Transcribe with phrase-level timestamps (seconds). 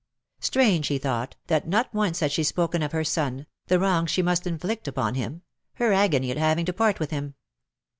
[0.39, 4.23] Strange, he thought^ that not once had she spoken of her son, the wrong she
[4.23, 5.43] must inflict upon him,
[5.73, 7.35] her agony at having to part with him.